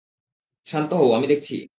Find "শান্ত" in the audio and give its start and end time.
0.67-0.93